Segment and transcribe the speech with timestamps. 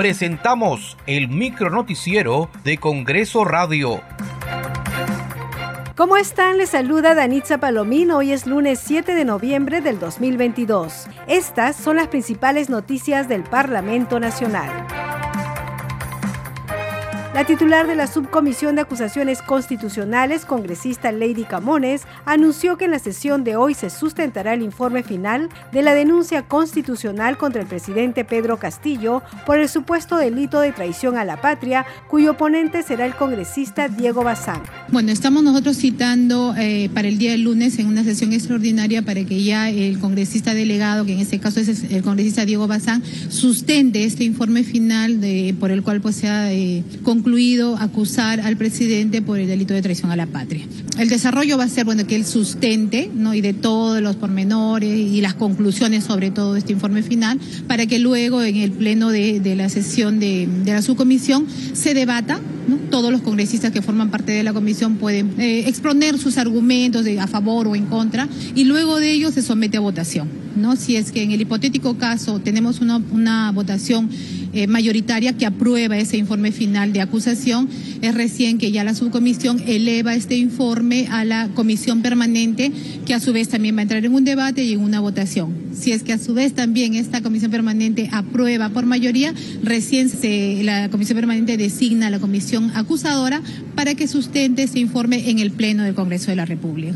[0.00, 4.00] presentamos el micronoticiero de Congreso Radio.
[5.94, 6.56] ¿Cómo están?
[6.56, 8.10] Les saluda Danitza Palomín.
[8.10, 11.06] Hoy es lunes 7 de noviembre del 2022.
[11.28, 14.70] Estas son las principales noticias del Parlamento Nacional.
[17.32, 22.98] La titular de la Subcomisión de Acusaciones Constitucionales, congresista Lady Camones, anunció que en la
[22.98, 28.24] sesión de hoy se sustentará el informe final de la denuncia constitucional contra el presidente
[28.24, 33.14] Pedro Castillo por el supuesto delito de traición a la patria, cuyo oponente será el
[33.14, 34.62] congresista Diego Bazán.
[34.88, 39.24] Bueno, estamos nosotros citando eh, para el día del lunes en una sesión extraordinaria para
[39.24, 44.02] que ya el congresista delegado, que en este caso es el congresista Diego Bazán, sustente
[44.02, 47.19] este informe final de, por el cual pues se ha eh, concluido
[47.78, 50.64] acusar al presidente por el delito de traición a la patria.
[50.98, 53.34] El desarrollo va a ser bueno que él sustente, ¿no?
[53.34, 57.98] y de todos los pormenores y las conclusiones sobre todo este informe final, para que
[57.98, 62.40] luego en el pleno de, la sesión de, la subcomisión se debata,
[62.90, 67.26] todos los congresistas que forman parte de la comisión pueden eh, exponer sus argumentos a
[67.26, 70.28] favor o en contra, y luego de ello se somete a votación.
[70.56, 70.76] ¿no?
[70.76, 74.08] Si es que en el hipotético caso tenemos una votación
[74.52, 77.68] eh, mayoritaria que aprueba ese informe final de acusación.
[78.02, 82.72] Es recién que ya la subcomisión eleva este informe a la comisión permanente,
[83.06, 85.54] que a su vez también va a entrar en un debate y en una votación.
[85.72, 90.62] Si es que a su vez también esta comisión permanente aprueba por mayoría, recién se,
[90.64, 93.42] la comisión permanente designa a la comisión acusadora
[93.74, 96.94] para que sustente ese informe en el Pleno del Congreso de la República.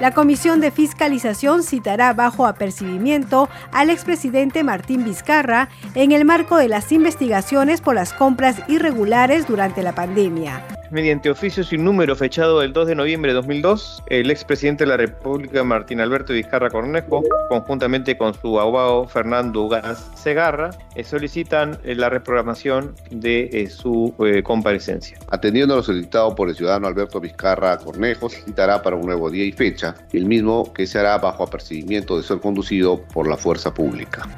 [0.00, 6.68] La Comisión de Fiscalización citará bajo apercibimiento al expresidente Martín Vizcarra en el marco de
[6.68, 12.72] las investigaciones por las compras irregulares durante la pandemia mediante oficio sin número fechado el
[12.72, 18.16] 2 de noviembre de 2002, el expresidente de la República, Martín Alberto Vizcarra Cornejo, conjuntamente
[18.18, 25.18] con su abogado Fernando Gas Segarra, eh, solicitan eh, la reprogramación de eh, su comparecencia.
[25.28, 29.30] Atendiendo a lo solicitado por el ciudadano Alberto Vizcarra Cornejo, se citará para un nuevo
[29.30, 33.36] día y fecha, el mismo que se hará bajo apercibimiento de ser conducido por la
[33.36, 34.28] fuerza pública.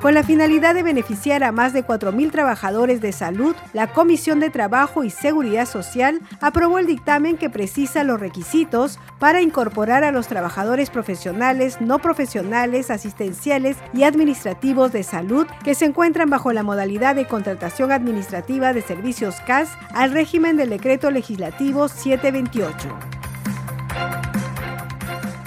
[0.00, 4.48] Con la finalidad de beneficiar a más de 4.000 trabajadores de salud, la Comisión de
[4.48, 10.28] Trabajo y Seguridad Social aprobó el dictamen que precisa los requisitos para incorporar a los
[10.28, 17.16] trabajadores profesionales, no profesionales, asistenciales y administrativos de salud que se encuentran bajo la modalidad
[17.16, 22.88] de contratación administrativa de servicios CAS al régimen del Decreto Legislativo 728.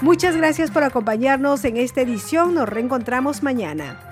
[0.02, 2.54] Muchas gracias por acompañarnos en esta edición.
[2.54, 4.11] Nos reencontramos mañana.